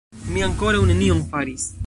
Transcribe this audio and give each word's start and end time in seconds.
Mi 0.35 0.41
ankoraŭ 0.45 0.81
nenion 0.93 1.23
faris 1.35 1.73